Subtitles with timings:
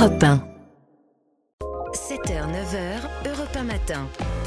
[0.00, 0.40] Europe 1.
[1.92, 4.39] 7h, 9h, Europe 1 matin.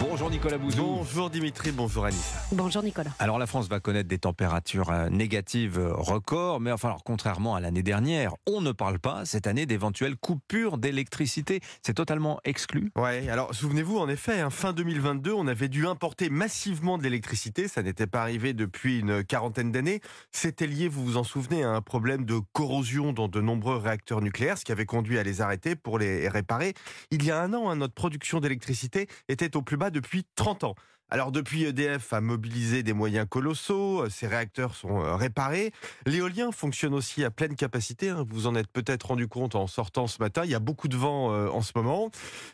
[0.00, 0.82] Bonjour Nicolas Bouzou.
[0.82, 2.38] Bonjour Dimitri, bonjour Anissa.
[2.52, 3.10] Bonjour Nicolas.
[3.18, 7.54] Alors la France va connaître des températures euh, négatives euh, records, mais enfin alors, contrairement
[7.54, 11.60] à l'année dernière, on ne parle pas cette année d'éventuelles coupures d'électricité.
[11.82, 12.90] C'est totalement exclu.
[12.96, 17.68] Ouais, alors souvenez-vous en effet, hein, fin 2022, on avait dû importer massivement de l'électricité,
[17.68, 20.00] ça n'était pas arrivé depuis une quarantaine d'années.
[20.32, 24.22] C'était lié, vous vous en souvenez, à un problème de corrosion dans de nombreux réacteurs
[24.22, 26.72] nucléaires, ce qui avait conduit à les arrêter pour les réparer.
[27.10, 30.64] Il y a un an, hein, notre production d'électricité était au plus bas depuis 30
[30.64, 30.74] ans.
[31.12, 35.72] Alors depuis, EDF a mobilisé des moyens colossaux, ces réacteurs sont euh, réparés.
[36.06, 38.24] L'éolien fonctionne aussi à pleine capacité, hein.
[38.30, 40.96] vous en êtes peut-être rendu compte en sortant ce matin, il y a beaucoup de
[40.96, 42.12] vent euh, en ce moment.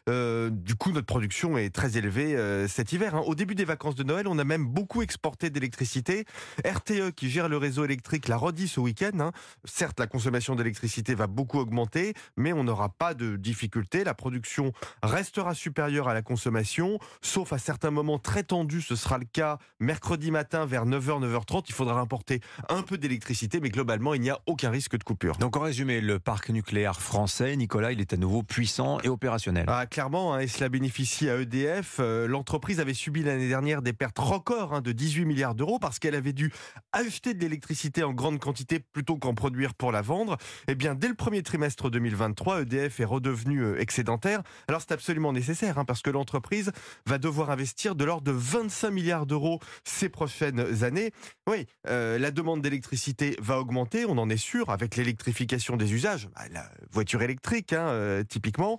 [0.09, 3.15] Euh, du coup, notre production est très élevée euh, cet hiver.
[3.15, 3.23] hein.
[3.27, 6.25] Au début des vacances de Noël, on a même beaucoup exporté d'électricité.
[6.65, 9.21] RTE, qui gère le réseau électrique, l'a redit ce week-end.
[9.21, 9.33] hein.
[9.67, 14.03] Certes, la consommation d'électricité va beaucoup augmenter, mais on n'aura pas de difficulté.
[14.03, 18.83] La production restera supérieure à la consommation, sauf à certains moments très tendus.
[18.83, 21.65] Ce sera le cas mercredi matin vers 9h, 9h30.
[21.69, 25.37] Il faudra importer un peu d'électricité, mais globalement, il n'y a aucun risque de coupure.
[25.37, 29.67] Donc en résumé, le parc nucléaire français, Nicolas, il est à nouveau puissant et opérationnel.
[29.69, 31.97] Ah, clairement, hein, et cela bénéficie à EDF.
[32.01, 35.99] Euh, L'entreprise avait subi l'année dernière des pertes records hein, de 18 milliards d'euros parce
[35.99, 36.53] qu'elle avait dû
[36.93, 40.37] acheter de l'électricité en grande quantité plutôt qu'en produire pour la vendre.
[40.69, 44.43] Eh bien, dès le premier trimestre 2023, EDF est redevenu euh, excédentaire.
[44.69, 46.73] Alors, c'est absolument nécessaire hein, parce que l'entreprise
[47.07, 51.13] va devoir investir de l'ordre de 25 milliards d'euros ces prochaines années.
[51.49, 56.29] Oui, euh, la demande d'électricité va augmenter, on en est sûr, avec l'électrification des usages.
[56.35, 58.79] Bah, la voiture électrique, hein, euh, typiquement.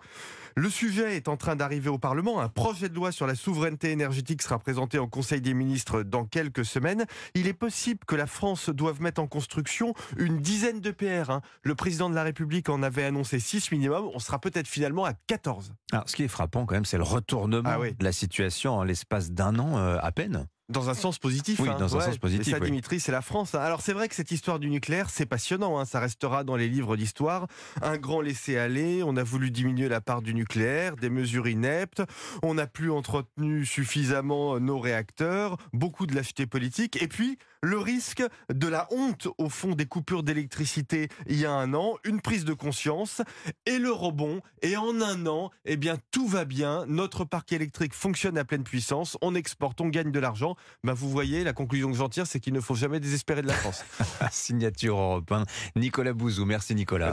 [0.59, 2.41] Le sujet est en train d'arriver au Parlement.
[2.41, 6.25] Un projet de loi sur la souveraineté énergétique sera présenté en Conseil des ministres dans
[6.25, 7.05] quelques semaines.
[7.35, 11.29] Il est possible que la France doive mettre en construction une dizaine de PR.
[11.29, 11.41] hein.
[11.61, 14.09] Le président de la République en avait annoncé 6 minimum.
[14.15, 15.73] On sera peut-être finalement à 14.
[15.91, 17.93] Alors ce qui est frappant quand même, c'est le retournement Ah oui.
[17.93, 20.47] de la situation en l'espace d'un an euh, à peine.
[20.69, 21.59] Dans un sens positif.
[21.61, 21.77] Oui, hein.
[21.79, 22.65] dans un Ouais, sens positif, Et ça, oui.
[22.65, 23.55] Dimitri, c'est la France.
[23.55, 23.59] hein.
[23.59, 25.79] Alors, c'est vrai que cette histoire du nucléaire, c'est passionnant.
[25.79, 25.85] hein.
[25.85, 27.47] Ça restera dans les livres d'histoire.
[27.81, 29.01] Un grand laisser-aller.
[29.01, 32.03] On a voulu diminuer la part du nucléaire, des mesures ineptes.
[32.43, 35.55] On n'a plus entretenu suffisamment nos réacteurs.
[35.71, 37.01] Beaucoup de lâcheté politique.
[37.01, 38.23] Et puis, le risque
[38.53, 41.95] de la honte au fond des coupures d'électricité il y a un an.
[42.03, 43.21] Une prise de conscience
[43.65, 44.41] et le rebond.
[44.61, 46.85] Et en un an, eh bien, tout va bien.
[46.87, 49.17] Notre parc électrique fonctionne à pleine puissance.
[49.21, 50.55] On exporte, on gagne de l'argent.
[50.83, 53.47] Ben, vous voyez, la conclusion que j'en tire, c'est qu'il ne faut jamais désespérer de
[53.47, 53.83] la France.
[54.31, 55.43] Signature européen.
[55.75, 56.45] Nicolas Bouzou.
[56.45, 57.05] Merci Nicolas.